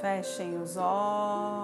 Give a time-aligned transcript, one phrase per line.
[0.00, 1.58] Fechem os olhos.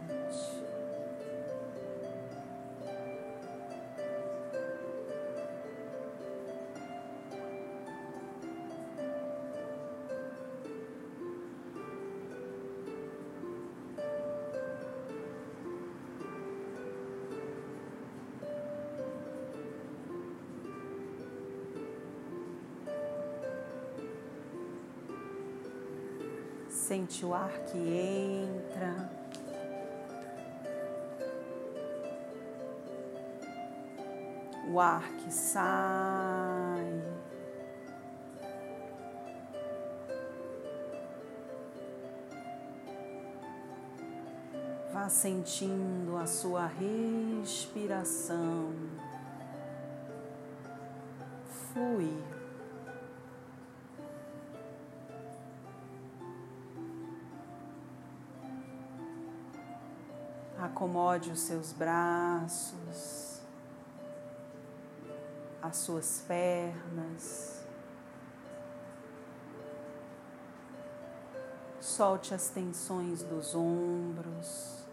[26.87, 29.09] Sente o ar que entra.
[34.72, 37.03] O ar que sai.
[44.93, 47.83] Vá sentindo a sua respiração
[51.73, 52.36] fluir.
[60.78, 63.42] Acomode os seus braços,
[65.59, 67.66] as suas pernas.
[71.81, 74.86] Solte as tensões dos ombros,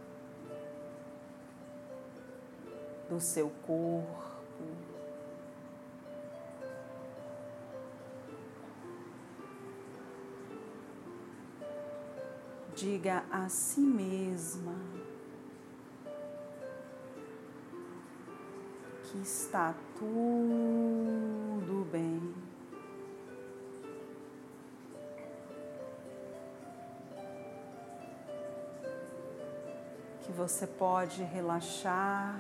[3.11, 4.65] do seu corpo.
[12.75, 15.04] Diga a si mesma
[19.15, 22.35] que está tudo bem.
[30.23, 32.35] Que você pode relaxar.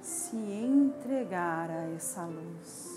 [0.00, 2.89] Se entregar a essa luz.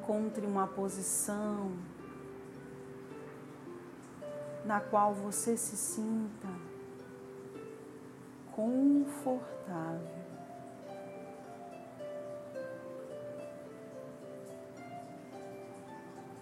[0.00, 1.72] Encontre uma posição
[4.64, 6.48] na qual você se sinta
[8.52, 10.20] confortável.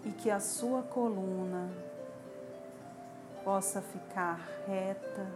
[0.05, 1.69] E que a sua coluna
[3.43, 5.27] possa ficar reta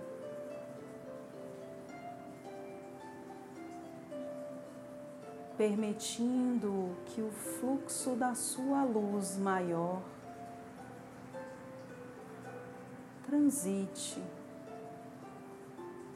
[5.58, 10.02] permitindo que o fluxo da sua luz maior
[13.26, 14.22] transite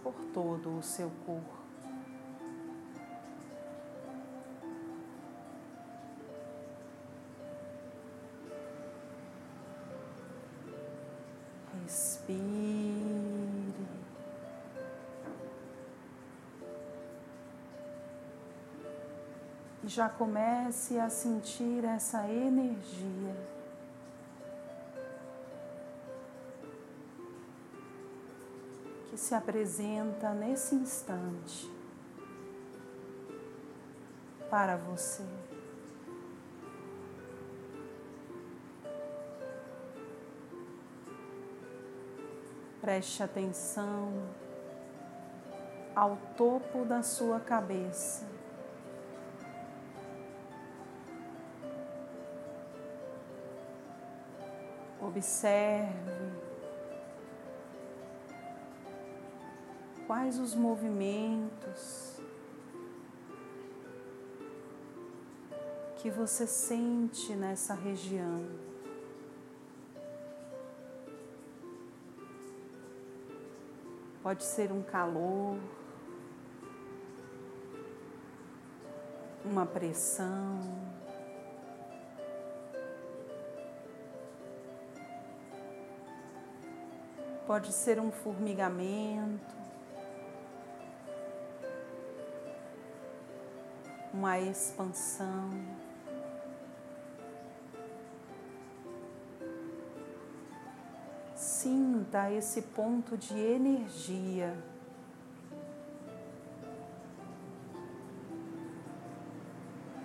[0.03, 1.57] por todo o seu corpo.
[11.83, 12.76] Respire.
[19.87, 23.35] Já comece a sentir essa energia.
[29.09, 31.71] Que se apresenta nesse instante
[34.49, 35.23] para você.
[42.81, 44.11] Preste atenção
[45.95, 48.36] ao topo da sua cabeça.
[55.17, 56.11] Observe
[60.05, 62.22] quais os movimentos
[65.95, 68.45] que você sente nessa região.
[74.22, 75.58] Pode ser um calor,
[79.43, 80.97] uma pressão.
[87.47, 89.55] Pode ser um formigamento,
[94.14, 95.52] uma expansão.
[101.34, 104.53] Sinta esse ponto de energia.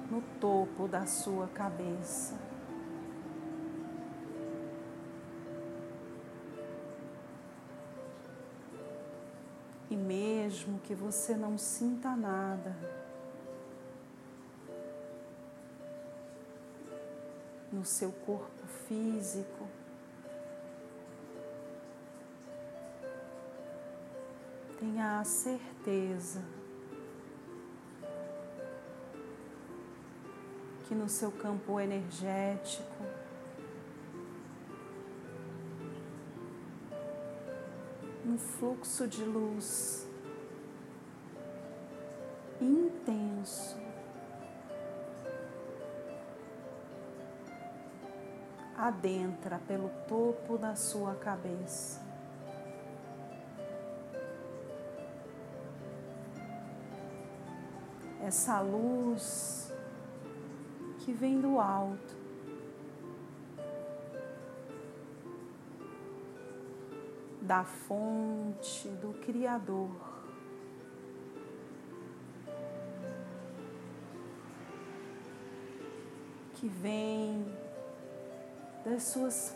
[0.09, 2.52] No topo da sua cabeça.
[10.13, 12.77] Mesmo que você não sinta nada,
[17.73, 19.67] no seu corpo físico,
[24.79, 26.43] tenha a certeza
[30.85, 33.22] que no seu campo energético
[38.25, 40.07] um fluxo de luz
[42.61, 43.77] intenso
[48.77, 52.01] adentra pelo topo da sua cabeça.
[58.21, 59.73] Essa luz
[61.01, 62.22] que vem do alto
[67.53, 69.91] da fonte do Criador.
[76.55, 77.45] Que vem
[78.87, 79.55] das suas,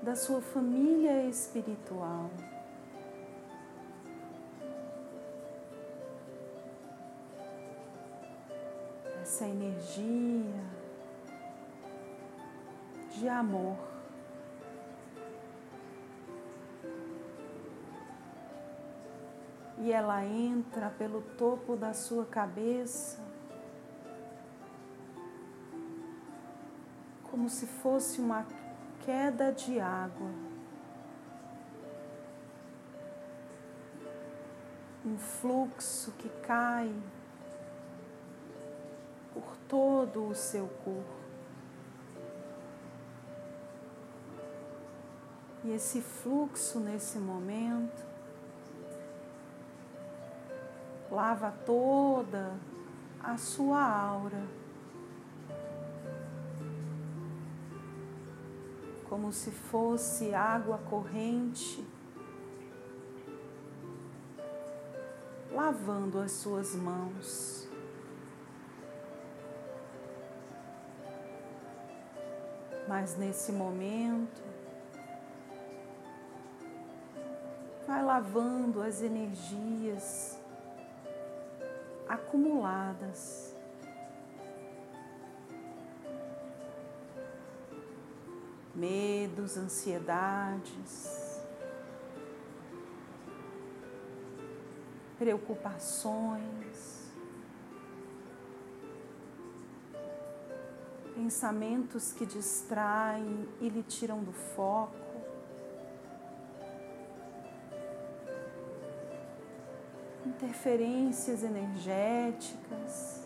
[0.00, 2.30] da sua família espiritual.
[9.20, 10.64] Essa energia
[13.10, 13.97] de amor.
[19.80, 23.28] E ela entra pelo topo da sua cabeça
[27.30, 28.44] como se fosse uma
[29.04, 30.30] queda de água.
[35.06, 36.92] Um fluxo que cai
[39.32, 41.18] por todo o seu corpo.
[45.62, 48.07] E esse fluxo nesse momento
[51.18, 52.54] lava toda
[53.20, 54.58] a sua aura.
[59.08, 61.82] como se fosse água corrente,
[65.50, 67.66] lavando as suas mãos.
[72.86, 74.42] Mas nesse momento,
[77.86, 80.37] vai lavando as energias
[82.08, 83.54] acumuladas.
[88.74, 91.42] Medos, ansiedades,
[95.18, 97.10] preocupações,
[101.14, 105.07] pensamentos que distraem e lhe tiram do foco.
[110.40, 113.18] Interferências energéticas.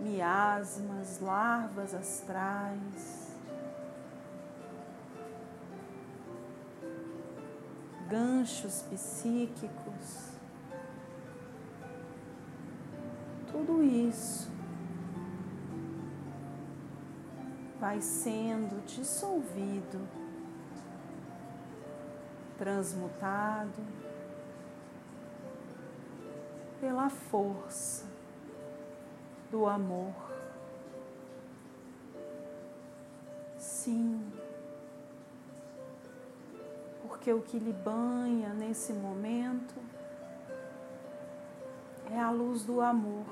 [0.00, 3.36] miasmas, larvas astrais,
[8.08, 10.30] ganchos psíquicos,
[13.50, 14.50] tudo isso
[17.80, 20.00] vai sendo dissolvido,
[22.58, 23.82] transmutado
[26.80, 28.06] pela força
[29.50, 30.14] do amor.
[33.58, 34.20] Sim,
[37.02, 39.74] porque o que lhe banha nesse momento
[42.10, 43.26] é a luz do amor.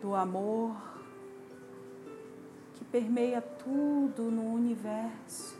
[0.00, 0.76] Do amor
[2.74, 5.59] que permeia tudo no universo.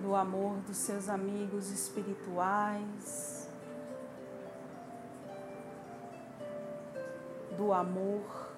[0.00, 3.40] Do amor dos seus amigos espirituais
[7.60, 8.50] do amor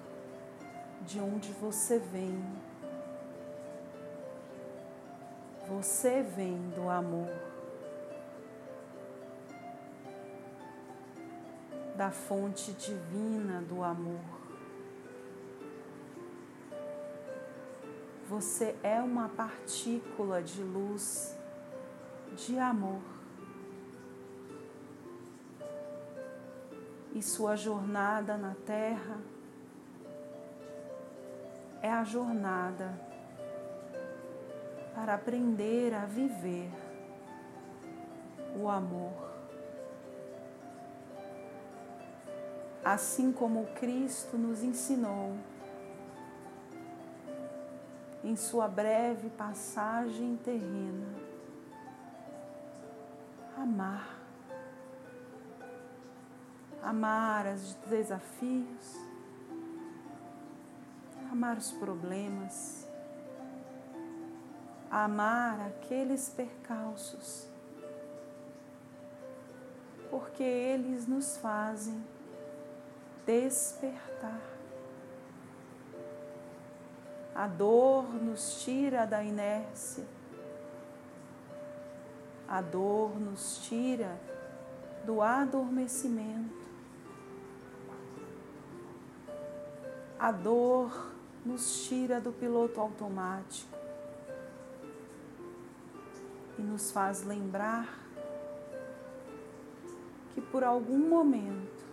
[1.01, 2.41] de onde você vem.
[5.67, 7.29] Você vem do amor,
[11.97, 14.42] da fonte divina do amor.
[18.33, 21.37] Você é uma partícula de luz,
[22.35, 22.99] de amor.
[27.13, 29.19] e sua jornada na Terra
[31.79, 32.99] é a jornada
[34.95, 36.71] para aprender a viver
[38.59, 39.13] o amor.
[42.83, 45.37] Assim como Cristo nos ensinou
[48.23, 51.13] em sua breve passagem terrena.
[53.57, 54.19] Amar.
[56.81, 58.97] Amar os desafios,
[61.31, 62.85] amar os problemas,
[64.91, 67.47] amar aqueles percalços,
[70.09, 72.03] porque eles nos fazem
[73.25, 74.52] despertar.
[77.35, 80.05] A dor nos tira da inércia.
[82.47, 84.19] A dor nos tira
[85.03, 86.63] do adormecimento.
[90.19, 91.11] A dor
[91.45, 93.73] nos tira do piloto automático
[96.57, 97.99] e nos faz lembrar
[100.33, 101.83] que por algum momento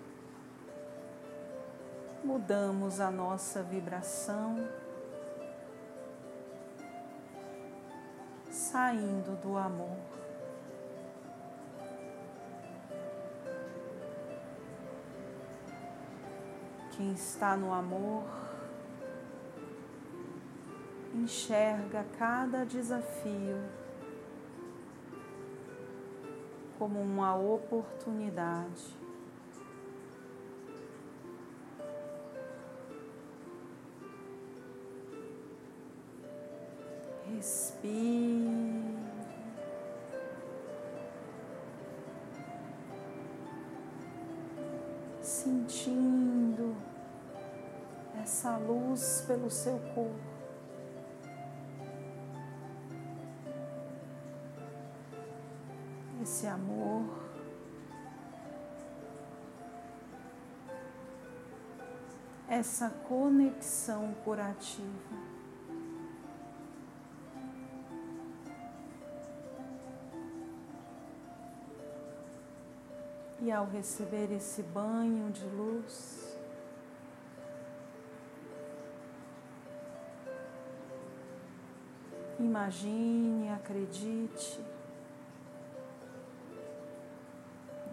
[2.22, 4.68] mudamos a nossa vibração,
[8.50, 9.96] saindo do amor.
[16.96, 18.24] Quem está no amor
[21.14, 23.56] enxerga cada desafio
[26.78, 28.99] como uma oportunidade.
[37.82, 38.20] Respire.
[45.22, 46.76] Sentindo
[48.22, 50.18] essa luz pelo seu corpo.
[56.22, 57.18] Esse amor.
[62.48, 65.39] Essa conexão curativa.
[73.42, 76.38] E ao receber esse banho de luz,
[82.38, 84.60] imagine, acredite,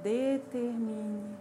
[0.03, 1.33] determine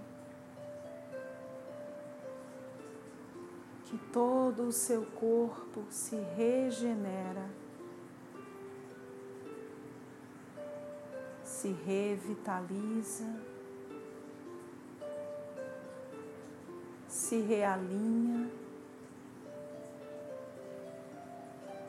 [3.86, 7.50] que todo o seu corpo se regenera,
[11.42, 13.55] se revitaliza.
[17.26, 18.48] Se realinha,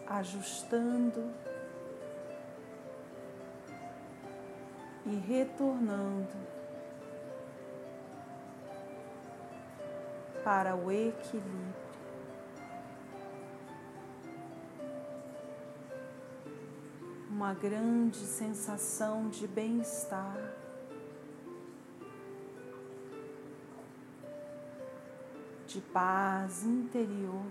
[0.07, 1.31] ajustando
[5.05, 6.33] e retornando
[10.43, 11.75] para o equilíbrio.
[17.29, 20.66] Uma grande sensação de bem-estar.
[25.67, 27.43] De paz interior,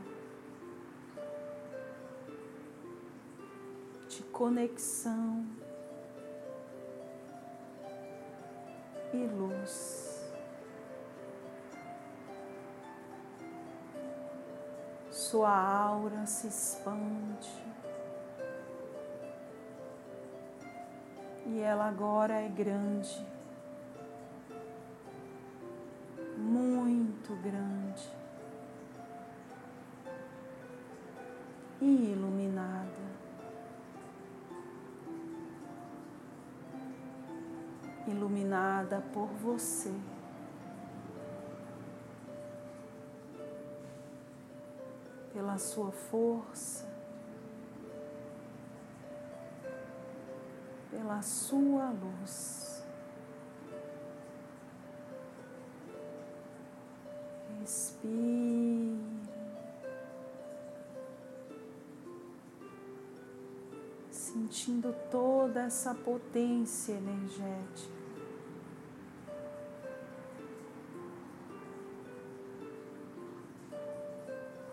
[4.09, 5.45] de conexão
[9.13, 10.33] e luz.
[15.11, 17.67] Sua aura se expande
[21.45, 23.27] e ela agora é grande,
[26.47, 28.17] muito grande.
[31.81, 33.07] e iluminada.
[38.07, 39.93] Iluminada por você.
[45.33, 46.89] Pela sua força,
[50.91, 52.66] pela sua luz.
[64.37, 67.97] Sentindo toda essa potência energética.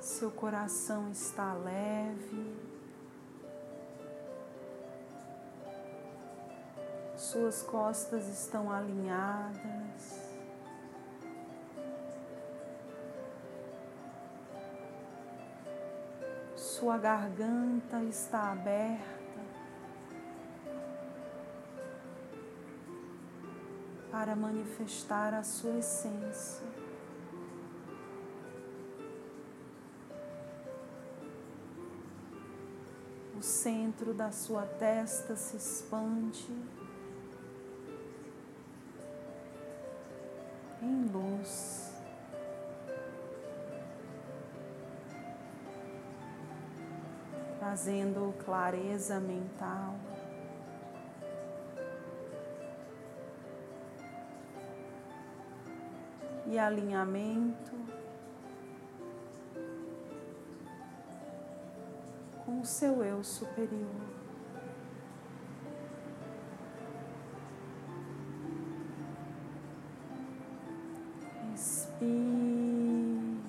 [0.02, 2.54] Seu coração está leve,
[7.16, 10.24] suas costas estão alinhadas.
[16.56, 19.23] Sua garganta está aberta.
[24.24, 26.66] Para manifestar a sua essência.
[33.38, 36.48] O centro da sua testa se expande
[40.82, 41.92] em luz.
[47.60, 50.13] Trazendo clareza mental.
[56.54, 57.72] E alinhamento
[62.46, 63.90] com o seu eu superior.
[71.50, 73.42] Respire.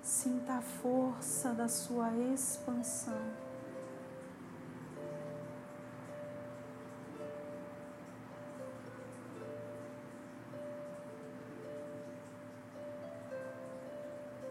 [0.00, 3.21] Sinta a força da sua expansão.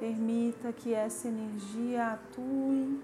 [0.02, 3.00] Permita que essa energia atue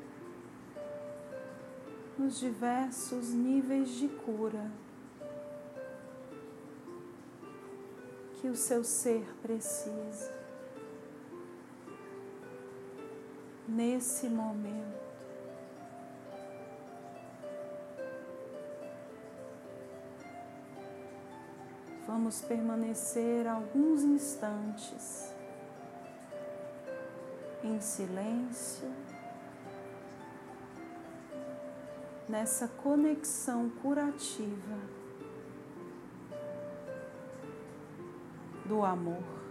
[2.18, 4.72] nos diversos níveis de cura.
[8.42, 10.34] Que o seu ser precisa
[13.68, 15.06] nesse momento.
[22.08, 25.37] Vamos permanecer alguns instantes
[27.68, 28.90] em silêncio,
[32.28, 34.78] nessa conexão curativa
[38.66, 39.47] do amor.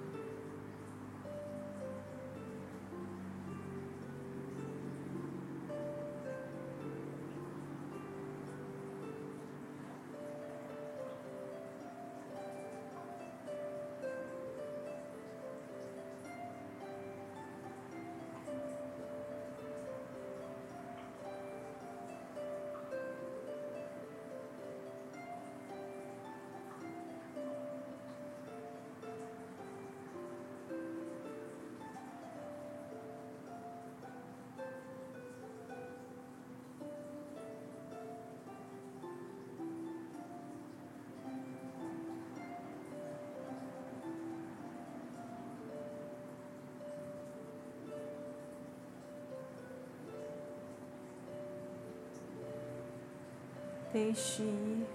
[53.97, 54.87] Deixe ir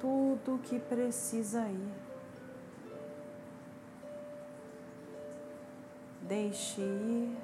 [0.00, 1.92] tudo que precisa ir.
[6.22, 7.36] Deixe ir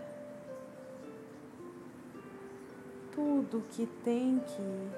[3.15, 4.91] tudo que tem que ir.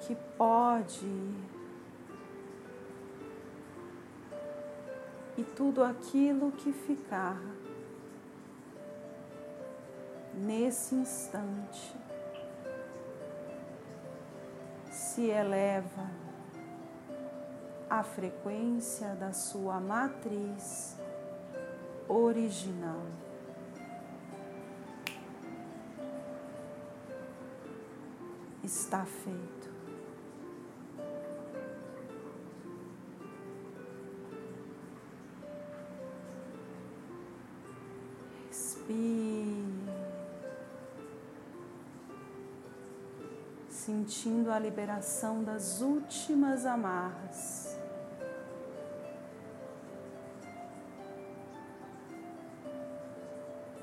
[0.00, 1.36] Que pode ir.
[5.38, 7.40] E tudo aquilo que ficar
[10.42, 11.94] nesse instante
[14.90, 16.10] se eleva
[17.88, 20.96] a frequência da sua matriz
[22.08, 23.06] original.
[28.64, 29.70] Está feito.
[38.48, 39.21] Respire.
[43.84, 47.76] Sentindo a liberação das últimas amarras.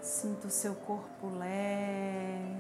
[0.02, 2.56] Sinta o seu corpo leve,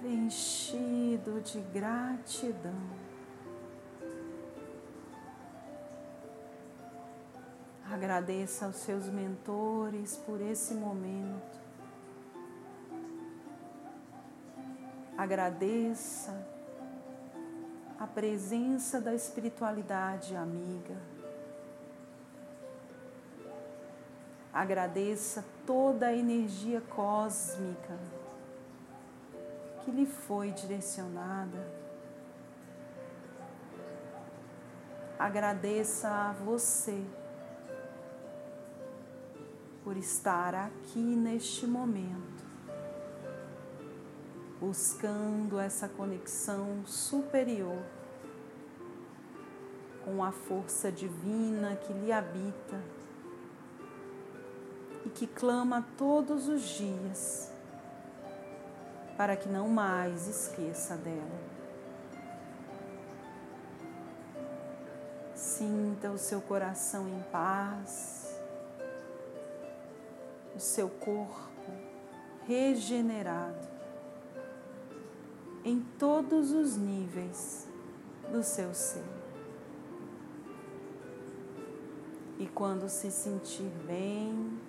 [0.00, 2.72] preenchido de gratidão.
[7.90, 11.65] Agradeça aos seus mentores por esse momento.
[15.16, 16.46] Agradeça
[17.98, 20.96] a presença da espiritualidade amiga.
[24.52, 27.98] Agradeça toda a energia cósmica
[29.82, 31.66] que lhe foi direcionada.
[35.18, 37.02] Agradeça a você
[39.82, 42.35] por estar aqui neste momento
[44.60, 47.82] buscando essa conexão superior
[50.04, 52.80] com a força divina que lhe habita
[55.04, 57.52] e que clama todos os dias
[59.16, 61.56] para que não mais esqueça dela.
[65.34, 68.38] Sinta o seu coração em paz,
[70.54, 71.72] o seu corpo
[72.46, 73.75] regenerado
[75.66, 77.68] em todos os níveis
[78.30, 79.02] do seu ser.
[82.38, 84.60] E quando se sentir bem,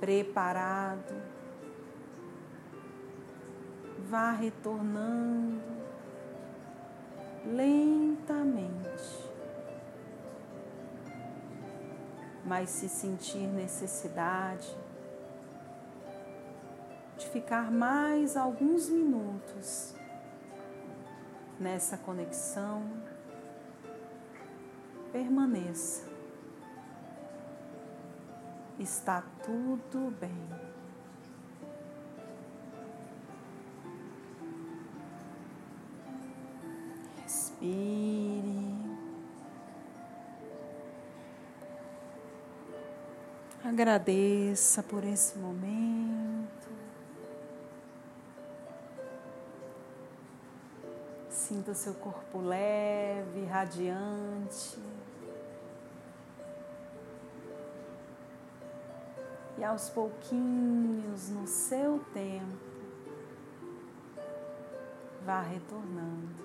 [0.00, 1.22] preparado,
[4.08, 5.60] vá retornando
[7.44, 9.30] lentamente.
[12.42, 14.74] Mas se sentir necessidade
[17.24, 19.94] de ficar mais alguns minutos
[21.58, 22.82] nessa conexão,
[25.10, 26.04] permaneça.
[28.78, 30.48] Está tudo bem.
[37.22, 38.74] Respire.
[43.64, 46.03] Agradeça por esse momento.
[51.54, 54.76] Sinta o seu corpo leve, radiante.
[59.56, 62.58] E aos pouquinhos, no seu tempo,
[65.24, 66.44] vá retornando.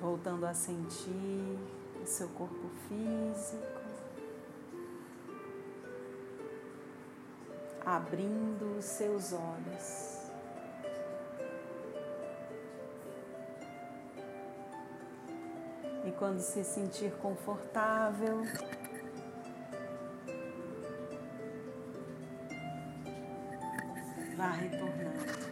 [0.00, 1.56] Voltando a sentir
[2.02, 3.80] o seu corpo físico.
[7.86, 10.13] Abrindo os seus olhos.
[16.24, 18.44] Quando se sentir confortável,
[24.34, 25.43] vá retornando.